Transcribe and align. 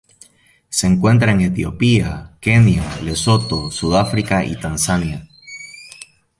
Se 0.67 0.87
encuentra 0.87 1.31
en 1.31 1.41
Etiopía, 1.41 2.35
Kenia 2.41 2.83
Lesoto, 3.03 3.69
Sudáfrica 3.69 4.43
y 4.43 4.55
Tanzania. 4.59 5.27